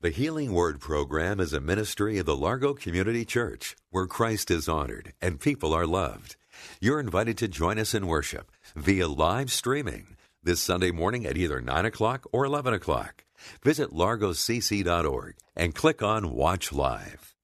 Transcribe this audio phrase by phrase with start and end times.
[0.00, 4.68] The Healing Word program is a ministry of the Largo Community Church where Christ is
[4.68, 6.36] honored and people are loved.
[6.80, 11.60] You're invited to join us in worship via live streaming this Sunday morning at either
[11.60, 13.24] 9 o'clock or 11 o'clock.
[13.64, 17.34] Visit largocc.org and click on Watch Live.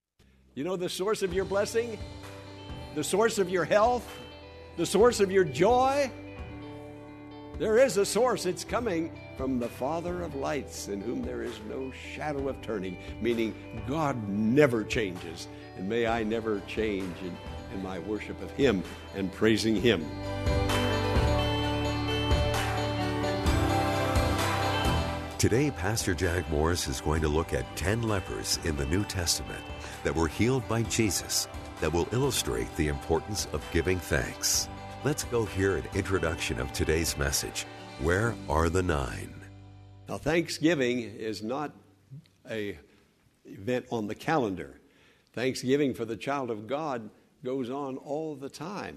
[0.54, 1.98] You know the source of your blessing?
[2.94, 4.08] The source of your health?
[4.76, 6.08] The source of your joy?
[7.58, 8.46] There is a source.
[8.46, 12.96] It's coming from the Father of lights, in whom there is no shadow of turning,
[13.20, 13.54] meaning
[13.86, 15.46] God never changes.
[15.76, 17.36] And may I never change in,
[17.72, 18.82] in my worship of Him
[19.14, 20.04] and praising Him.
[25.38, 29.62] Today, Pastor Jack Morris is going to look at 10 lepers in the New Testament
[30.02, 31.46] that were healed by Jesus
[31.80, 34.68] that will illustrate the importance of giving thanks.
[35.04, 37.66] Let's go hear an introduction of today's message
[38.00, 39.34] Where are the nine?
[40.08, 41.72] Now, Thanksgiving is not
[42.50, 42.78] a
[43.44, 44.80] event on the calendar.
[45.34, 47.10] Thanksgiving for the child of God
[47.44, 48.96] goes on all the time.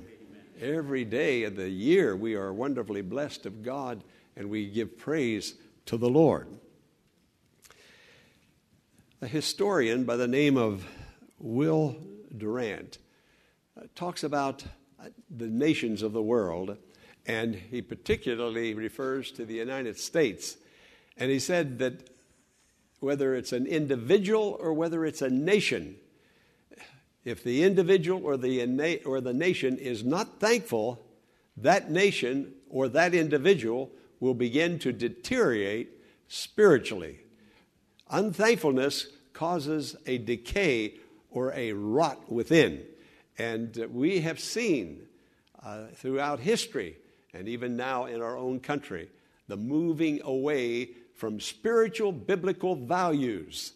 [0.61, 4.02] Every day of the year, we are wonderfully blessed of God
[4.38, 5.55] and we give praise
[5.88, 6.47] to the Lord.
[9.22, 10.88] A historian by the name of
[11.38, 11.97] Will
[12.38, 12.97] Durant
[13.78, 14.63] uh, talks about
[15.30, 16.78] the nations of the world,
[17.26, 20.58] and he particularly refers to the United States.
[21.17, 22.09] And he said that
[23.00, 25.98] whether it's an individual or whether it's a nation,
[27.25, 31.03] if the individual or the, or the nation is not thankful,
[31.57, 35.90] that nation or that individual will begin to deteriorate
[36.28, 37.19] spiritually.
[38.09, 40.96] Unthankfulness causes a decay
[41.30, 42.84] or a rot within.
[43.38, 45.08] And we have seen
[45.64, 46.98] uh, throughout history,
[47.34, 49.09] and even now in our own country,
[49.48, 53.74] the moving away from spiritual biblical values.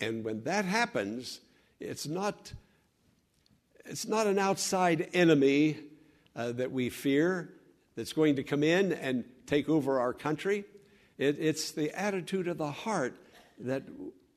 [0.00, 1.40] And when that happens,
[1.80, 2.52] it's not,
[3.84, 5.78] it's not an outside enemy
[6.36, 7.54] uh, that we fear
[7.96, 10.64] that's going to come in and take over our country.
[11.16, 13.14] It, it's the attitude of the heart
[13.58, 13.82] that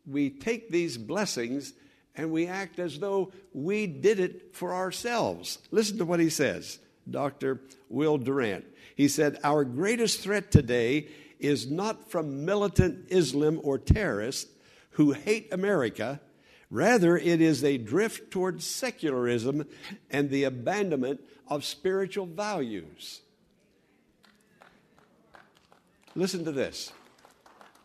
[0.05, 1.73] we take these blessings
[2.15, 5.59] and we act as though we did it for ourselves.
[5.71, 6.79] Listen to what he says,
[7.09, 7.61] Dr.
[7.89, 8.65] Will Durant.
[8.95, 11.07] He said, Our greatest threat today
[11.39, 14.51] is not from militant Islam or terrorists
[14.91, 16.21] who hate America.
[16.69, 19.65] Rather, it is a drift towards secularism
[20.09, 23.21] and the abandonment of spiritual values.
[26.15, 26.91] Listen to this.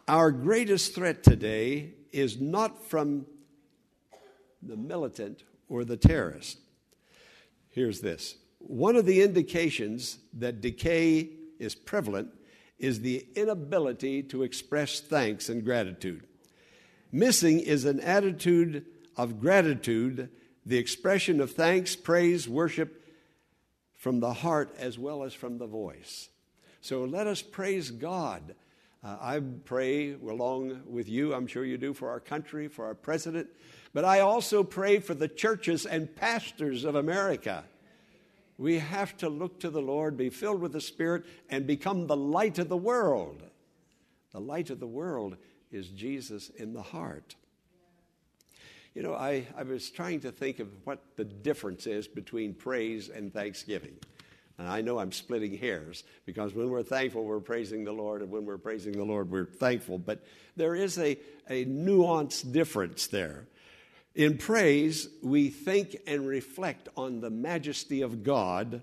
[0.09, 3.27] Our greatest threat today is not from
[4.67, 6.59] the militant or the terrorist.
[7.71, 12.31] Here's this one of the indications that decay is prevalent
[12.79, 16.27] is the inability to express thanks and gratitude.
[17.13, 18.85] Missing is an attitude
[19.17, 20.29] of gratitude,
[20.65, 23.03] the expression of thanks, praise, worship
[23.95, 26.29] from the heart as well as from the voice.
[26.81, 28.55] So let us praise God.
[29.03, 32.95] Uh, I pray along with you, I'm sure you do, for our country, for our
[32.95, 33.49] president,
[33.97, 37.65] but I also pray for the churches and pastors of America.
[38.59, 42.15] We have to look to the Lord, be filled with the Spirit, and become the
[42.15, 43.43] light of the world.
[44.33, 45.39] The light of the world
[45.73, 47.37] is Jesus in the heart.
[48.95, 53.09] You know, I, I was trying to think of what the difference is between praise
[53.09, 53.97] and thanksgiving.
[54.59, 58.31] And I know I'm splitting hairs because when we're thankful, we're praising the Lord, and
[58.31, 59.97] when we're praising the Lord, we're thankful.
[59.97, 60.23] But
[60.55, 61.19] there is a,
[61.49, 63.47] a nuanced difference there.
[64.17, 68.81] In praise, we think and reflect on the majesty of God,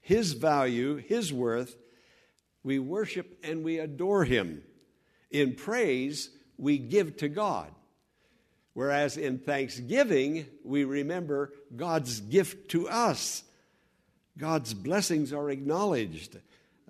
[0.00, 1.76] His value, His worth.
[2.64, 4.62] We worship and we adore Him.
[5.30, 7.70] In praise, we give to God.
[8.72, 13.44] Whereas in thanksgiving, we remember God's gift to us
[14.38, 16.38] God's blessings are acknowledged.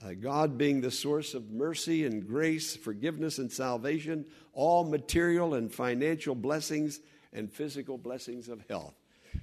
[0.00, 5.72] Uh, God being the source of mercy and grace, forgiveness and salvation, all material and
[5.72, 7.00] financial blessings
[7.32, 8.94] and physical blessings of health.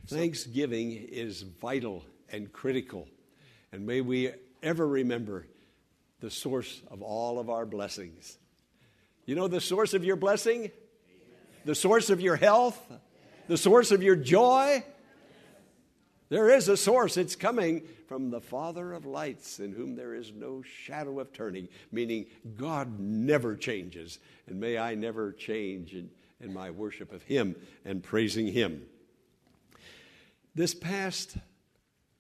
[0.08, 3.08] Thanksgiving is vital and critical.
[3.72, 4.32] And may we
[4.62, 5.48] ever remember
[6.20, 8.38] the source of all of our blessings.
[9.26, 10.72] You know the source of your blessing?
[11.68, 12.82] the source of your health,
[13.48, 14.84] the source of your joy.
[16.30, 17.18] There is a source.
[17.18, 21.68] It's coming from the Father of lights, in whom there is no shadow of turning,
[21.92, 22.26] meaning
[22.56, 24.20] God never changes.
[24.48, 27.56] And may I never change in, in my worship of Him
[27.86, 28.84] and praising Him.
[30.56, 31.38] This past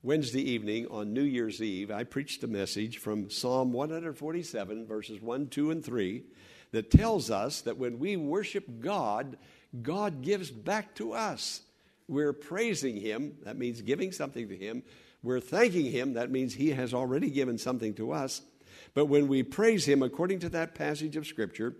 [0.03, 5.47] Wednesday evening on New Year's Eve, I preached a message from Psalm 147, verses 1,
[5.47, 6.23] 2, and 3,
[6.71, 9.37] that tells us that when we worship God,
[9.81, 11.61] God gives back to us.
[12.07, 14.83] We're praising Him, that means giving something to Him.
[15.23, 18.41] We're thanking Him, that means He has already given something to us.
[18.93, 21.75] But when we praise Him according to that passage of Scripture,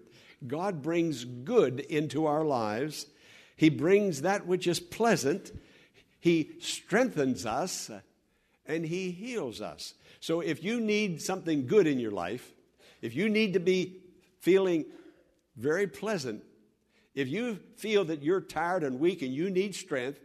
[0.45, 3.07] God brings good into our lives.
[3.55, 5.51] He brings that which is pleasant.
[6.19, 7.89] He strengthens us
[8.65, 9.93] and He heals us.
[10.19, 12.53] So if you need something good in your life,
[13.01, 13.97] if you need to be
[14.39, 14.85] feeling
[15.55, 16.43] very pleasant,
[17.15, 20.19] if you feel that you're tired and weak and you need strength,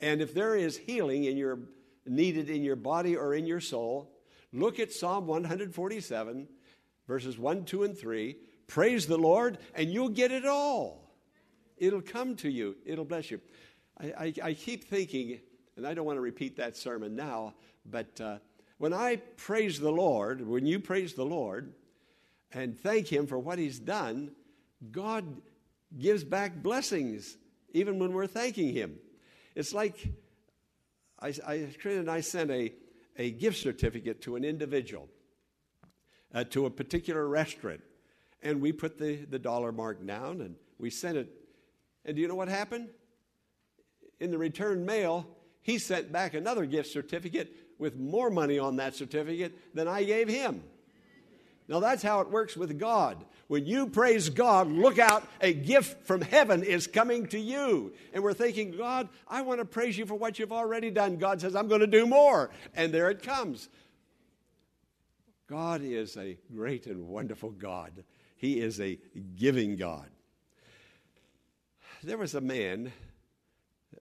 [0.00, 1.58] and if there is healing in your
[2.06, 4.10] needed in your body or in your soul,
[4.52, 6.48] look at Psalm 147,
[7.06, 8.36] verses 1, 2, and 3.
[8.72, 11.12] Praise the Lord, and you'll get it all.
[11.76, 13.38] It'll come to you, it'll bless you.
[14.00, 15.40] I, I, I keep thinking,
[15.76, 17.52] and I don't want to repeat that sermon now,
[17.84, 18.38] but uh,
[18.78, 21.74] when I praise the Lord, when you praise the Lord
[22.50, 24.30] and thank Him for what He's done,
[24.90, 25.26] God
[25.98, 27.36] gives back blessings
[27.74, 28.94] even when we're thanking Him.
[29.54, 29.98] It's like
[31.20, 32.72] I, I, and I sent a,
[33.18, 35.10] a gift certificate to an individual,
[36.34, 37.82] uh, to a particular restaurant,
[38.42, 41.32] and we put the, the dollar mark down and we sent it.
[42.04, 42.88] And do you know what happened?
[44.20, 45.26] In the return mail,
[45.62, 50.28] he sent back another gift certificate with more money on that certificate than I gave
[50.28, 50.62] him.
[51.68, 53.24] Now, that's how it works with God.
[53.46, 57.92] When you praise God, look out, a gift from heaven is coming to you.
[58.12, 61.16] And we're thinking, God, I want to praise you for what you've already done.
[61.16, 62.50] God says, I'm going to do more.
[62.74, 63.68] And there it comes.
[65.52, 68.04] God is a great and wonderful God,
[68.36, 68.98] He is a
[69.36, 70.08] giving God.
[72.02, 72.90] There was a man,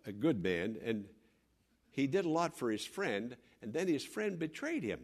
[0.06, 1.08] a good man, and
[1.90, 5.02] he did a lot for his friend, and then his friend betrayed him.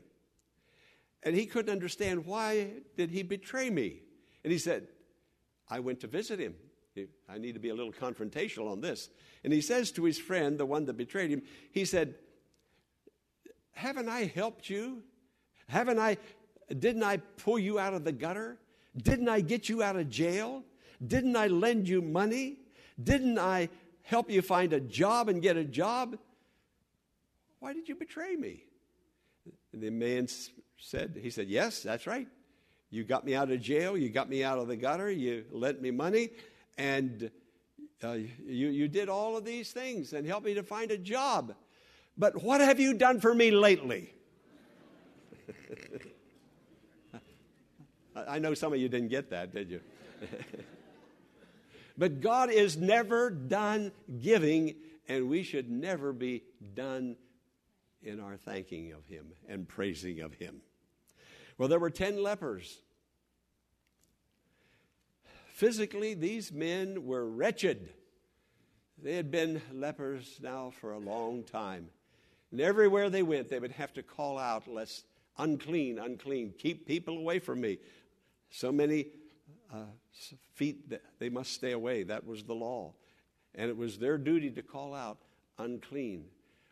[1.22, 4.04] And he couldn't understand why did he betray me?
[4.46, 4.88] And he said,
[5.70, 6.56] I went to visit him.
[7.28, 9.10] I need to be a little confrontational on this.
[9.44, 11.42] And he says to his friend, the one that betrayed him,
[11.74, 12.16] he said,
[13.74, 15.04] Haven't I helped you?
[15.68, 16.18] Haven't I,
[16.68, 18.58] didn't I pull you out of the gutter?
[19.02, 20.64] Didn't I get you out of jail?
[21.06, 22.58] Didn't I lend you money?
[23.02, 23.70] Didn't I
[24.02, 26.18] help you find a job and get a job?
[27.60, 28.64] Why did you betray me?
[29.74, 30.28] And the man
[30.78, 32.28] said, He said, Yes, that's right.
[32.90, 33.98] You got me out of jail.
[33.98, 35.12] You got me out of the gutter.
[35.12, 36.30] You lent me money.
[36.78, 37.30] And
[38.04, 41.54] uh, you, you did all of these things and helped me to find a job.
[42.18, 44.14] But what have you done for me lately?
[48.28, 49.82] I know some of you didn't get that, did you?
[51.98, 53.92] but God is never done
[54.22, 54.76] giving,
[55.08, 56.44] and we should never be
[56.74, 57.16] done
[58.02, 60.62] in our thanking of Him and praising of Him.
[61.58, 62.80] Well, there were 10 lepers.
[65.48, 67.90] Physically, these men were wretched.
[69.02, 71.90] They had been lepers now for a long time.
[72.52, 75.04] And everywhere they went, they would have to call out, Let's
[75.38, 77.80] unclean, unclean, keep people away from me.
[78.50, 79.08] So many
[79.74, 79.86] uh,
[80.54, 82.04] feet, they must stay away.
[82.04, 82.94] That was the law.
[83.56, 85.18] And it was their duty to call out,
[85.58, 86.26] unclean.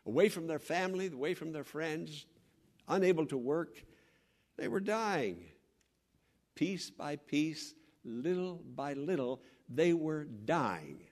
[0.06, 2.26] Away from their family, away from their friends,
[2.88, 3.82] unable to work,
[4.56, 5.44] they were dying.
[6.54, 11.02] Piece by piece, little by little, they were dying.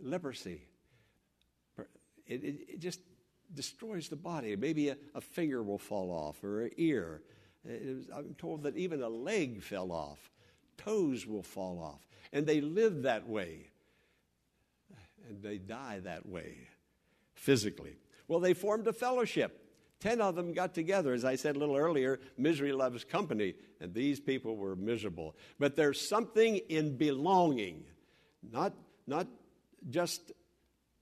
[0.00, 0.62] Leprosy,
[2.26, 3.00] it, it, it just
[3.54, 4.54] destroys the body.
[4.54, 7.22] Maybe a, a, finger will fall off or an ear.
[7.68, 10.30] Was, I'm told that even a leg fell off,
[10.76, 12.06] toes will fall off.
[12.32, 13.66] And they live that way.
[15.28, 16.56] And they die that way
[17.34, 17.96] physically.
[18.26, 19.64] Well, they formed a fellowship.
[20.00, 21.12] Ten of them got together.
[21.12, 25.34] As I said a little earlier, misery loves company, and these people were miserable.
[25.58, 27.84] But there's something in belonging,
[28.52, 28.74] not,
[29.06, 29.26] not
[29.90, 30.32] just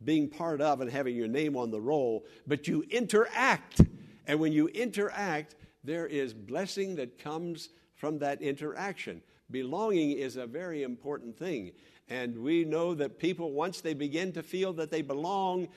[0.02, 3.80] being part of and having your name on the roll, but you interact.
[4.26, 5.54] And when you interact,
[5.86, 9.22] there is blessing that comes from that interaction.
[9.50, 11.72] Belonging is a very important thing.
[12.08, 15.68] And we know that people, once they begin to feel that they belong,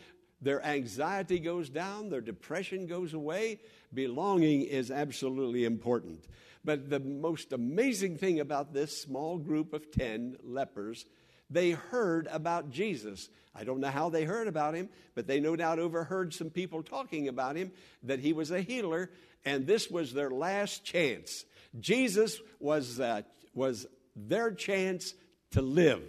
[0.42, 3.60] their anxiety goes down, their depression goes away.
[3.94, 6.26] Belonging is absolutely important.
[6.66, 11.06] But the most amazing thing about this small group of 10 lepers,
[11.50, 13.30] they heard about Jesus.
[13.56, 16.84] I don't know how they heard about him, but they no doubt overheard some people
[16.84, 17.72] talking about him,
[18.04, 19.10] that he was a healer,
[19.46, 21.46] and this was their last chance.
[21.80, 23.22] Jesus was, uh,
[23.54, 25.14] was their chance
[25.52, 26.04] to live.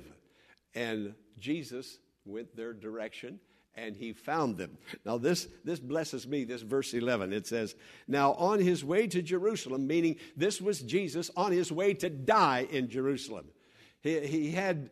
[0.75, 3.41] And Jesus went their direction
[3.75, 4.77] and he found them.
[5.05, 7.33] Now, this, this blesses me, this verse 11.
[7.33, 7.75] It says,
[8.09, 12.67] Now on his way to Jerusalem, meaning this was Jesus on his way to die
[12.71, 13.47] in Jerusalem.
[14.03, 14.91] He, he had,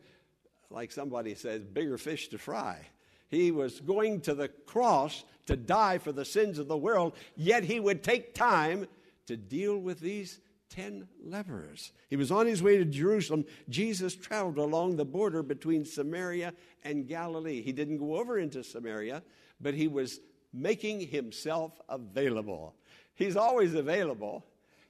[0.69, 2.87] like somebody says, bigger fish to fry.
[3.29, 7.63] He was going to the cross to die for the sins of the world, yet
[7.63, 8.87] he would take time
[9.27, 10.39] to deal with these
[10.71, 11.91] 10 lepers.
[12.09, 13.45] He was on his way to Jerusalem.
[13.69, 17.61] Jesus traveled along the border between Samaria and Galilee.
[17.61, 19.23] He didn't go over into Samaria,
[19.59, 20.19] but he was
[20.53, 22.75] making himself available.
[23.15, 24.45] He's always available.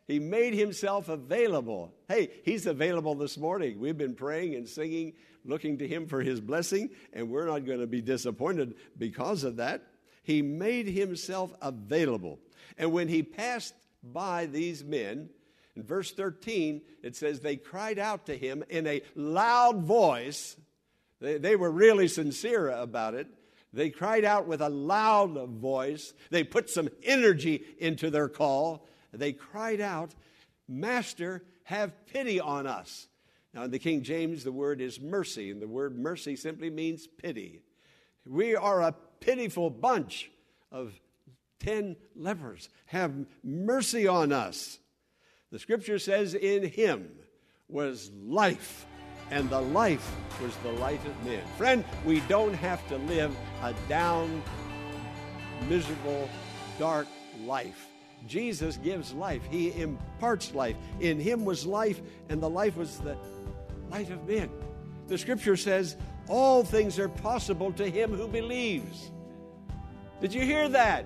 [0.08, 1.94] He made himself available.
[2.08, 3.80] Hey, he's available this morning.
[3.80, 5.14] We've been praying and singing,
[5.46, 9.58] looking to him for his blessing, and we're not going to be disappointed because of
[9.58, 9.84] that.
[10.24, 12.40] He made himself available.
[12.78, 15.30] And when he passed by these men,
[15.76, 20.56] in verse 13, it says, They cried out to him in a loud voice.
[21.22, 23.28] They, they were really sincere about it.
[23.72, 26.14] They cried out with a loud voice.
[26.32, 28.88] They put some energy into their call.
[29.14, 30.14] They cried out,
[30.68, 33.08] Master, have pity on us.
[33.54, 37.08] Now, in the King James, the word is mercy, and the word mercy simply means
[37.08, 37.62] pity.
[38.26, 40.30] We are a pitiful bunch
[40.72, 40.94] of
[41.60, 42.70] ten lepers.
[42.88, 43.14] Have
[43.44, 44.80] mercy on us.
[45.52, 47.10] The scripture says, In him
[47.68, 48.86] was life,
[49.32, 51.42] and the life was the light of men.
[51.58, 54.44] Friend, we don't have to live a down,
[55.68, 56.30] miserable,
[56.78, 57.08] dark
[57.46, 57.88] life.
[58.28, 60.76] Jesus gives life, He imparts life.
[61.00, 63.18] In Him was life, and the life was the
[63.90, 64.50] light of men.
[65.08, 69.12] The scripture says, All things are possible to him who believes.
[70.22, 71.06] Did you hear that?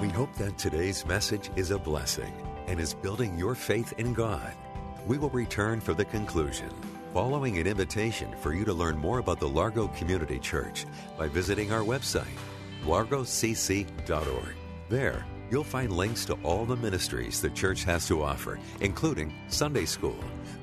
[0.00, 2.32] We hope that today's message is a blessing
[2.66, 4.52] and is building your faith in God.
[5.06, 6.70] We will return for the conclusion,
[7.14, 10.84] following an invitation for you to learn more about the Largo Community Church
[11.16, 12.26] by visiting our website,
[12.84, 14.54] largocc.org.
[14.88, 19.84] There, you'll find links to all the ministries the church has to offer, including Sunday
[19.84, 20.18] school,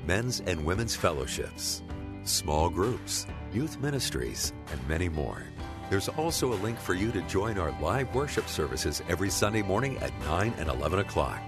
[0.06, 1.82] men's and women's fellowships,
[2.24, 5.42] small groups, youth ministries, and many more.
[5.88, 9.98] There's also a link for you to join our live worship services every Sunday morning
[9.98, 11.40] at 9 and 11 o'clock,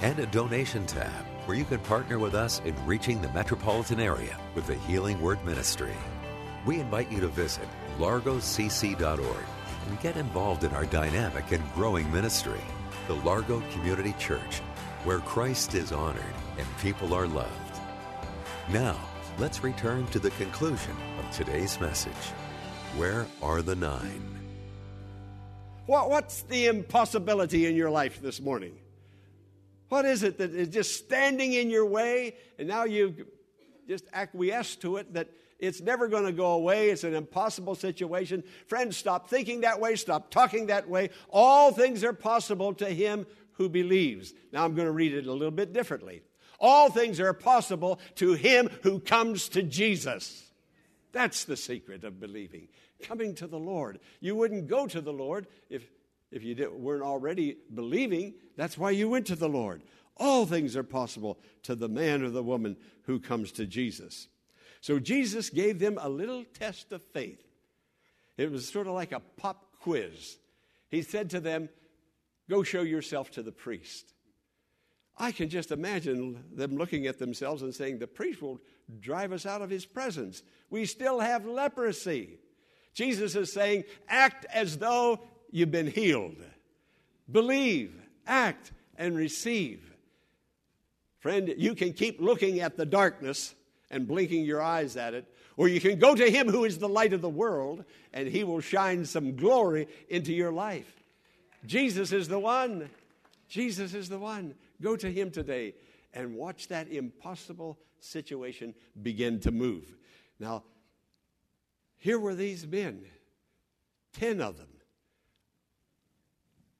[0.00, 4.38] and a donation tab where you can partner with us in reaching the metropolitan area
[4.54, 5.94] with the Healing Word Ministry.
[6.66, 7.66] We invite you to visit
[7.98, 9.46] largocc.org
[9.86, 12.60] and get involved in our dynamic and growing ministry,
[13.06, 14.58] the Largo Community Church,
[15.04, 17.80] where Christ is honored and people are loved.
[18.70, 18.98] Now,
[19.38, 22.12] let's return to the conclusion of today's message.
[22.96, 24.38] Where are the nine?
[25.86, 28.78] What, what's the impossibility in your life this morning?
[29.88, 33.26] What is it that is just standing in your way and now you
[33.88, 35.30] just acquiesce to it that
[35.60, 36.90] it's never going to go away.
[36.90, 38.42] It's an impossible situation.
[38.66, 39.94] Friends, stop thinking that way.
[39.96, 41.10] Stop talking that way.
[41.28, 44.32] All things are possible to him who believes.
[44.52, 46.22] Now I'm going to read it a little bit differently.
[46.58, 50.50] All things are possible to him who comes to Jesus.
[51.12, 52.68] That's the secret of believing.
[53.02, 54.00] Coming to the Lord.
[54.20, 55.82] You wouldn't go to the Lord if,
[56.30, 58.34] if you did, weren't already believing.
[58.56, 59.82] That's why you went to the Lord.
[60.16, 64.28] All things are possible to the man or the woman who comes to Jesus.
[64.80, 67.42] So Jesus gave them a little test of faith.
[68.36, 70.38] It was sort of like a pop quiz.
[70.88, 71.68] He said to them,
[72.48, 74.12] Go show yourself to the priest.
[75.18, 78.60] I can just imagine them looking at themselves and saying, The priest will
[78.98, 80.42] drive us out of his presence.
[80.70, 82.38] We still have leprosy.
[82.94, 85.20] Jesus is saying, Act as though
[85.50, 86.42] you've been healed.
[87.30, 87.94] Believe,
[88.26, 89.94] act, and receive.
[91.18, 93.54] Friend, you can keep looking at the darkness
[93.90, 96.88] and blinking your eyes at it, or you can go to Him who is the
[96.88, 101.02] light of the world, and He will shine some glory into your life.
[101.66, 102.88] Jesus is the one.
[103.48, 104.54] Jesus is the one.
[104.80, 105.74] Go to Him today
[106.14, 109.96] and watch that impossible situation begin to move.
[110.38, 110.64] Now,
[111.98, 113.04] here were these men,
[114.14, 114.68] 10 of them.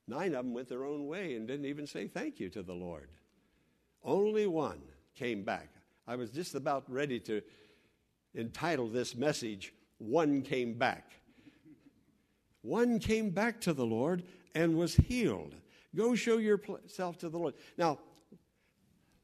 [0.09, 2.73] Nine of them went their own way and didn't even say thank you to the
[2.73, 3.11] Lord.
[4.03, 4.81] Only one
[5.15, 5.69] came back.
[6.11, 7.41] I was just about ready to
[8.35, 11.13] entitle this message, One Came Back.
[12.63, 15.55] One came back to the Lord and was healed.
[15.95, 17.55] Go show yourself to the Lord.
[17.79, 18.01] Now,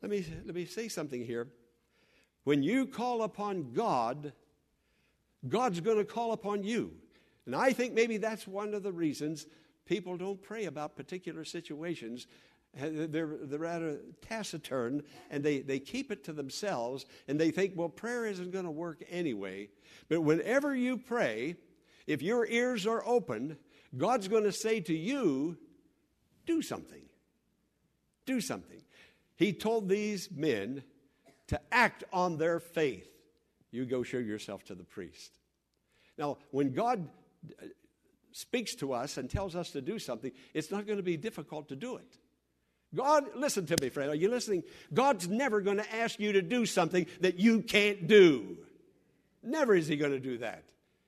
[0.00, 1.49] let me, let me say something here.
[2.45, 4.33] When you call upon God,
[5.49, 6.93] God's going to call upon you.
[7.47, 9.47] And I think maybe that's one of the reasons
[9.87, 12.28] people don't pray about particular situations.
[12.76, 17.88] They're, they're rather taciturn and they, they keep it to themselves and they think, well,
[17.88, 19.68] prayer isn't going to work anyway.
[20.09, 21.56] But whenever you pray,
[22.06, 23.56] if your ears are open,
[23.97, 25.56] God's going to say to you,
[26.45, 27.02] do something.
[28.26, 28.83] Do something.
[29.37, 30.83] He told these men
[31.49, 33.09] to act on their faith.
[33.71, 35.38] You go show yourself to the priest.
[36.18, 37.09] Now, when God
[37.62, 37.66] uh,
[38.33, 41.68] speaks to us and tells us to do something, it's not going to be difficult
[41.68, 42.18] to do it.
[42.97, 44.11] God, listen to me, friend.
[44.11, 44.65] Are you listening?
[44.93, 48.57] God's never going to ask you to do something that you can't do.
[49.43, 50.65] Never is He going to do that.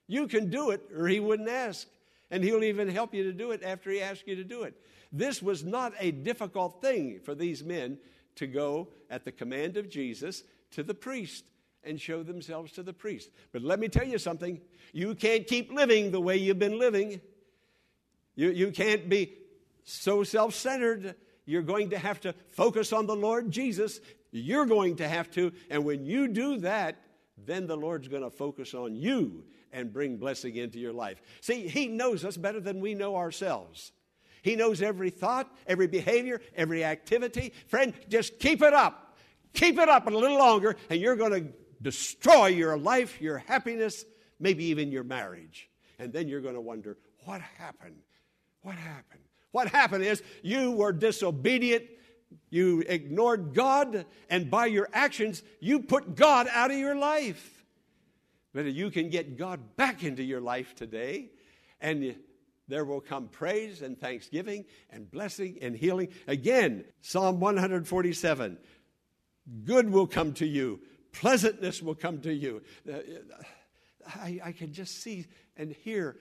[0.07, 1.89] You can do it, or He wouldn't ask.
[2.31, 4.75] And He'll even help you to do it after He asks you to do it.
[5.11, 7.99] This was not a difficult thing for these men
[8.37, 11.45] to go at the command of Jesus to the priest
[11.83, 13.31] and show themselves to the priest.
[13.53, 14.61] But let me tell you something
[14.93, 17.21] you can't keep living the way you've been living.
[18.37, 19.35] You, you can't be
[19.85, 21.15] so self centered.
[21.49, 24.01] You're going to have to focus on the Lord Jesus.
[24.33, 25.51] You're going to have to.
[25.71, 27.01] And when you do that,
[27.39, 31.23] then the Lord's going to focus on you and bring blessing into your life.
[31.41, 33.93] See, He knows us better than we know ourselves.
[34.43, 37.55] He knows every thought, every behavior, every activity.
[37.67, 39.17] Friend, just keep it up.
[39.55, 44.05] Keep it up a little longer, and you're going to destroy your life, your happiness,
[44.39, 45.71] maybe even your marriage.
[45.99, 48.03] And then you're going to wonder, what happened?
[48.61, 49.23] What happened?
[49.53, 51.85] What happened is you were disobedient,
[52.51, 57.65] you ignored God, and by your actions, you put God out of your life.
[58.53, 61.31] But you can get God back into your life today,
[61.81, 62.17] and
[62.67, 66.09] there will come praise and thanksgiving and blessing and healing.
[66.27, 68.59] Again, Psalm 147
[69.65, 70.81] good will come to you,
[71.13, 72.63] pleasantness will come to you.
[72.91, 72.99] Uh,
[74.07, 76.19] I, I can just see and hear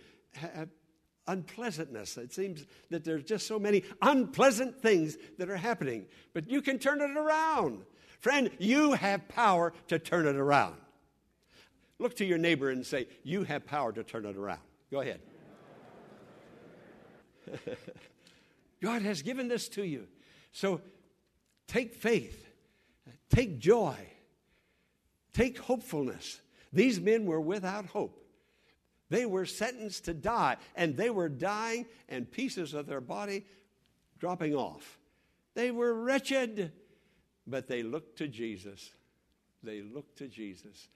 [1.27, 2.17] unpleasantness.
[2.17, 6.79] It seems that there's just so many unpleasant things that are happening, but you can
[6.79, 7.83] turn it around.
[8.19, 10.75] Friend, you have power to turn it around.
[11.99, 14.61] Look to your neighbor and say, You have power to turn it around.
[14.91, 15.19] Go ahead.
[18.81, 20.07] God has given this to you.
[20.51, 20.81] So
[21.67, 22.47] take faith,
[23.29, 23.95] take joy,
[25.33, 26.41] take hopefulness.
[26.73, 28.26] These men were without hope.
[29.09, 33.45] They were sentenced to die, and they were dying, and pieces of their body
[34.19, 34.99] dropping off.
[35.53, 36.71] They were wretched,
[37.45, 38.91] but they looked to Jesus.
[39.63, 40.89] They looked to Jesus.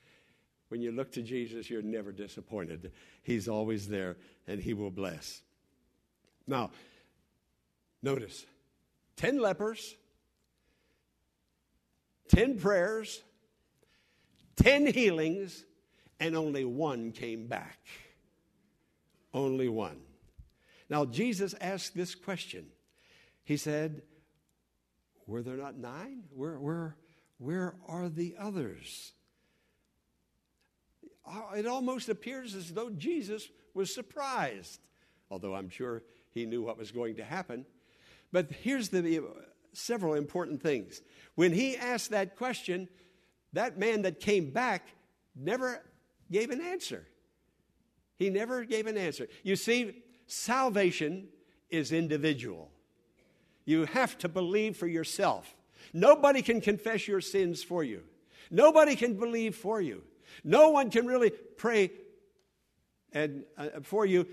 [0.70, 2.92] When you look to Jesus, you're never disappointed.
[3.24, 5.42] He's always there, and He will bless.
[6.48, 6.72] Now,
[8.02, 8.46] notice
[9.18, 9.96] 10 lepers,
[12.30, 13.22] 10 prayers,
[14.58, 15.66] 10 healings,
[16.20, 17.80] and only one came back.
[19.34, 19.98] Only one.
[20.90, 22.66] Now, Jesus asked this question.
[23.44, 24.02] He said,
[25.26, 26.24] Were there not nine?
[26.34, 26.98] Where, where,
[27.38, 29.14] where are the others?
[31.26, 34.80] Uh, it almost appears as though Jesus was surprised,
[35.30, 37.66] although I'm sure he knew what was going to happen.
[38.32, 39.24] But here's the
[39.74, 41.02] several important things.
[41.36, 42.90] When he asked that question,
[43.54, 44.88] that man that came back
[45.36, 45.84] never
[46.30, 47.06] gave an answer.
[48.22, 49.28] He never gave an answer.
[49.42, 51.30] You see, salvation
[51.72, 52.70] is individual.
[53.66, 55.56] You have to believe for yourself.
[55.92, 58.04] Nobody can confess your sins for you.
[58.52, 60.04] Nobody can believe for you.
[60.44, 61.90] No one can really pray
[63.12, 64.28] and, uh, for you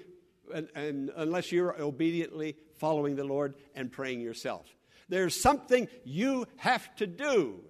[0.55, 4.67] and, and unless you're obediently following the Lord and praying yourself.
[5.09, 7.61] There's something you have to do.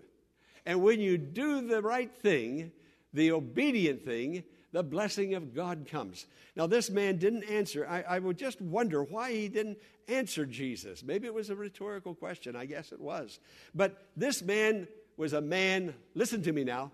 [0.67, 2.73] And when you do the right thing,
[3.13, 6.27] the obedient thing, the blessing of God comes.
[6.55, 7.87] Now, this man didn't answer.
[7.89, 9.79] I, I, would just wonder why he didn't
[10.09, 11.03] answer Jesus.
[11.03, 12.55] Maybe it was a rhetorical question.
[12.55, 13.41] I guess it was.
[13.75, 16.93] But this man was a man, listen to me now,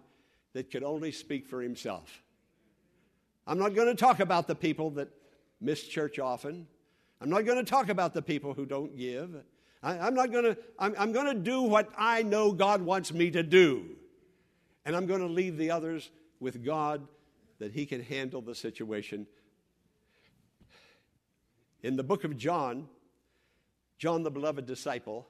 [0.52, 2.22] that could only speak for himself.
[3.46, 5.08] I'm not going to talk about the people that
[5.60, 6.66] miss church often.
[7.20, 9.34] I'm not going to talk about the people who don't give.
[9.82, 13.12] I, am not going to, I'm, I'm going to do what I know God wants
[13.12, 13.84] me to do.
[14.86, 16.10] And I'm going to leave the others
[16.40, 17.06] with God
[17.58, 19.26] that He can handle the situation.
[21.82, 22.88] In the book of John,
[23.98, 25.26] John, the beloved disciple,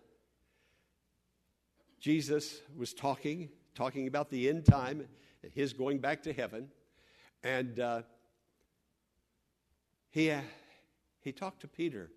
[2.01, 5.07] Jesus was talking, talking about the end time,
[5.55, 6.69] his going back to heaven.
[7.43, 8.03] And uh,
[10.11, 10.41] he, uh,
[11.21, 12.11] he talked to Peter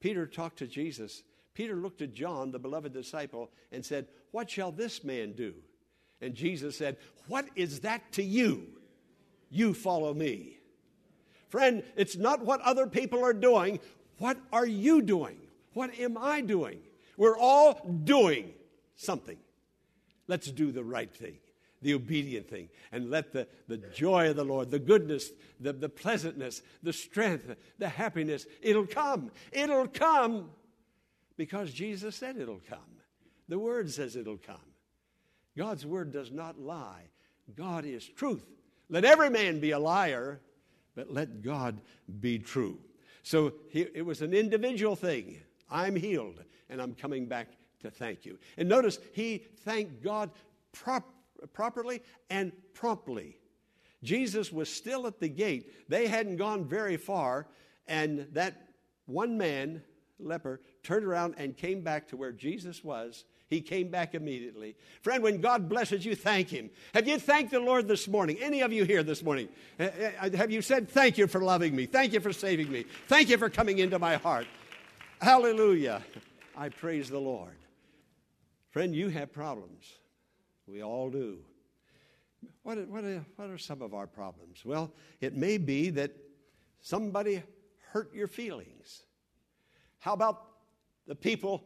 [0.00, 1.22] Peter talked to Jesus.
[1.54, 5.54] Peter looked at John, the beloved disciple, and said, What shall this man do?
[6.20, 6.96] And Jesus said,
[7.28, 8.66] What is that to you?
[9.50, 10.58] You follow me.
[11.48, 13.80] Friend, it's not what other people are doing.
[14.18, 15.36] What are you doing?
[15.72, 16.78] What am I doing?
[17.16, 18.52] We're all doing
[18.96, 19.36] something.
[20.28, 21.38] Let's do the right thing,
[21.82, 25.88] the obedient thing, and let the, the joy of the Lord, the goodness, the, the
[25.88, 29.32] pleasantness, the strength, the happiness, it'll come.
[29.50, 30.50] It'll come
[31.36, 32.78] because Jesus said it'll come.
[33.48, 34.56] The Word says it'll come.
[35.56, 37.08] God's Word does not lie,
[37.56, 38.46] God is truth.
[38.90, 40.40] Let every man be a liar,
[40.96, 41.80] but let God
[42.20, 42.78] be true.
[43.22, 45.40] So he, it was an individual thing.
[45.70, 47.48] I'm healed, and I'm coming back
[47.82, 48.38] to thank you.
[48.58, 50.30] And notice, he thanked God
[50.72, 51.08] prop,
[51.52, 53.38] properly and promptly.
[54.02, 55.88] Jesus was still at the gate.
[55.88, 57.46] They hadn't gone very far,
[57.86, 58.70] and that
[59.06, 59.82] one man,
[60.18, 64.76] leper, turned around and came back to where Jesus was he came back immediately.
[65.02, 66.70] Friend, when God blesses you, thank Him.
[66.94, 68.38] Have you thanked the Lord this morning?
[68.40, 69.48] Any of you here this morning?
[69.80, 71.86] Eh, eh, eh, have you said, Thank you for loving me?
[71.86, 72.84] Thank you for saving me?
[73.08, 74.46] Thank you for coming into my heart?
[75.20, 76.00] Hallelujah.
[76.56, 77.56] I praise the Lord.
[78.70, 79.94] Friend, you have problems.
[80.68, 81.38] We all do.
[82.62, 83.02] What are, what,
[83.34, 84.64] what are some of our problems?
[84.64, 86.12] Well, it may be that
[86.80, 87.42] somebody
[87.90, 89.02] hurt your feelings.
[89.98, 90.46] How about
[91.08, 91.64] the people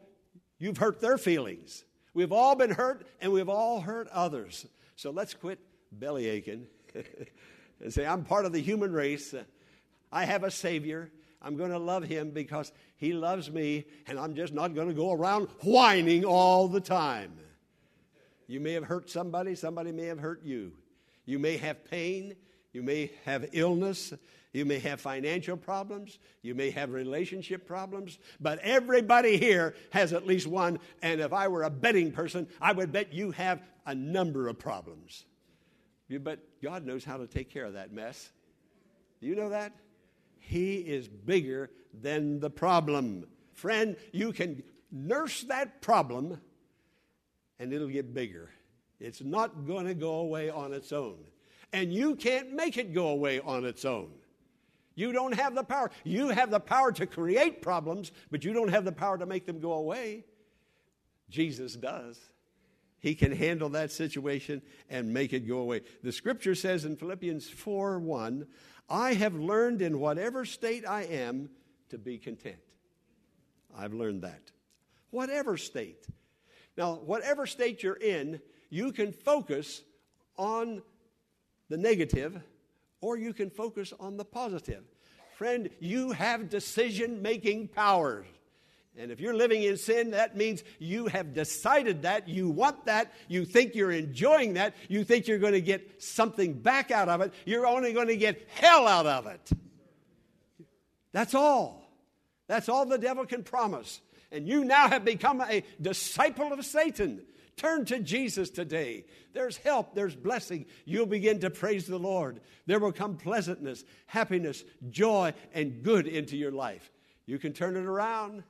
[0.57, 1.83] You've hurt their feelings.
[2.13, 4.65] We've all been hurt and we've all hurt others.
[4.95, 5.59] So let's quit
[5.91, 6.67] belly aching
[7.81, 9.33] and say, I'm part of the human race.
[10.11, 11.11] I have a Savior.
[11.41, 14.93] I'm going to love Him because He loves me, and I'm just not going to
[14.93, 17.33] go around whining all the time.
[18.47, 20.71] You may have hurt somebody, somebody may have hurt you.
[21.25, 22.35] You may have pain,
[22.73, 24.13] you may have illness,
[24.55, 30.25] you may have financial problems, you may have relationship problems, but everybody here has at
[30.25, 30.79] least one.
[31.01, 34.57] And if I were a betting person, I would bet you have a number of
[34.57, 35.25] problems.
[36.09, 38.29] But God knows how to take care of that mess.
[39.19, 39.73] Do you know that?
[40.39, 43.25] He is bigger than the problem.
[43.55, 46.39] Friend, you can nurse that problem
[47.59, 48.51] and it'll get bigger.
[49.01, 51.17] It's not going to go away on its own.
[51.73, 54.11] And you can't make it go away on its own.
[54.95, 55.91] You don't have the power.
[56.03, 59.45] You have the power to create problems, but you don't have the power to make
[59.45, 60.23] them go away.
[61.29, 62.19] Jesus does.
[62.99, 65.81] He can handle that situation and make it go away.
[66.01, 68.47] The scripture says in Philippians 4 1,
[68.89, 71.49] I have learned in whatever state I am
[71.89, 72.57] to be content.
[73.77, 74.51] I've learned that.
[75.11, 76.07] Whatever state.
[76.77, 79.81] Now, whatever state you're in, you can focus
[80.37, 80.81] on
[81.69, 82.41] the negative
[83.05, 84.83] or you can focus on the positive.
[85.37, 88.25] Friend, you have decision making powers.
[88.97, 93.13] And if you're living in sin, that means you have decided that, you want that,
[93.27, 97.21] you think you're enjoying that, you think you're going to get something back out of
[97.21, 99.51] it, you're only going to get hell out of it.
[101.11, 101.87] That's all.
[102.47, 104.01] That's all the devil can promise.
[104.31, 107.21] And you now have become a disciple of Satan.
[107.57, 109.05] Turn to Jesus today.
[109.33, 110.65] There's help, there's blessing.
[110.83, 112.41] You'll begin to praise the Lord.
[112.65, 116.91] There will come pleasantness, happiness, joy, and good into your life.
[117.25, 118.43] You can turn it around.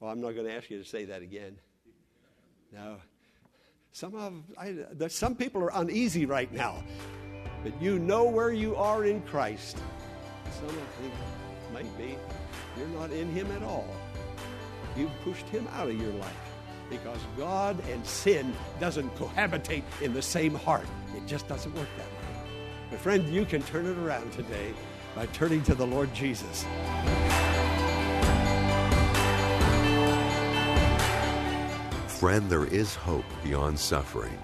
[0.00, 1.58] Well, I'm not going to ask you to say that again.
[2.72, 2.96] No.
[3.92, 4.74] Some of I,
[5.08, 6.82] some people are uneasy right now,
[7.62, 9.76] but you know where you are in Christ.
[10.58, 11.10] Some of you
[11.74, 12.16] might be
[12.78, 13.86] you're not in Him at all.
[14.96, 16.41] You've pushed Him out of your life
[16.92, 20.86] because God and sin doesn't cohabitate in the same heart.
[21.16, 22.50] It just doesn't work that way.
[22.90, 24.74] But friend, you can turn it around today
[25.16, 26.64] by turning to the Lord Jesus.
[32.18, 34.38] Friend, there is hope beyond suffering.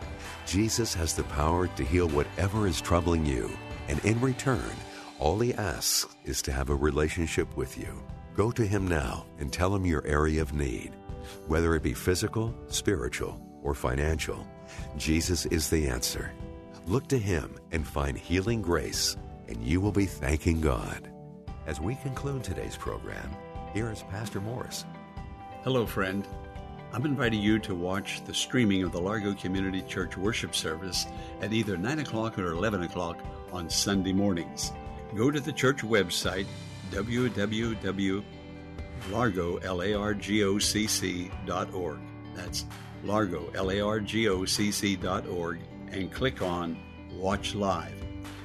[0.47, 3.51] Jesus has the power to heal whatever is troubling you,
[3.89, 4.73] and in return,
[5.19, 8.03] all he asks is to have a relationship with you.
[8.35, 10.93] Go to him now and tell him your area of need.
[11.47, 14.47] Whether it be physical, spiritual, or financial,
[14.97, 16.33] Jesus is the answer.
[16.87, 19.17] Look to Him and find healing grace,
[19.49, 21.11] and you will be thanking God.
[21.67, 23.31] As we conclude today's program,
[23.75, 24.85] here is Pastor Morris.
[25.65, 26.27] Hello, friend.
[26.93, 31.07] I'm inviting you to watch the streaming of the Largo Community Church worship service
[31.43, 33.19] at either 9 o'clock or 11 o'clock
[33.53, 34.73] on Sunday mornings.
[35.15, 36.47] Go to the church website,
[36.91, 38.25] www
[39.11, 41.99] Largo, L A R G O C C dot org.
[42.35, 42.65] That's
[43.05, 46.77] Largo, L A R G O C C dot org, and click on
[47.13, 47.95] Watch Live.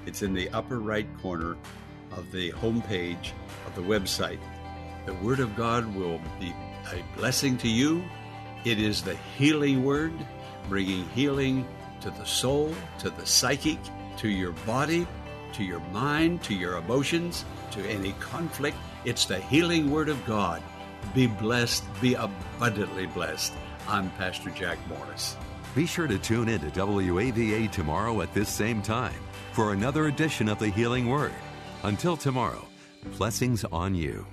[0.05, 1.57] It's in the upper right corner
[2.11, 3.31] of the homepage
[3.65, 4.39] of the website.
[5.05, 6.53] The Word of God will be
[6.91, 8.03] a blessing to you.
[8.65, 10.13] It is the healing Word,
[10.69, 11.67] bringing healing
[12.01, 13.79] to the soul, to the psychic,
[14.17, 15.07] to your body,
[15.53, 18.77] to your mind, to your emotions, to any conflict.
[19.05, 20.61] It's the healing Word of God.
[21.13, 23.53] Be blessed, be abundantly blessed.
[23.87, 25.35] I'm Pastor Jack Morris.
[25.75, 29.19] Be sure to tune in to WAVA tomorrow at this same time
[29.53, 31.33] for another edition of the Healing Word.
[31.83, 32.65] Until tomorrow,
[33.17, 34.25] blessings on you.